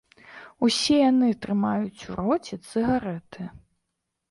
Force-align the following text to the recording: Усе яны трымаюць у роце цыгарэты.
Усе 0.67 0.97
яны 1.09 1.29
трымаюць 1.43 2.07
у 2.09 2.17
роце 2.21 2.55
цыгарэты. 2.69 3.41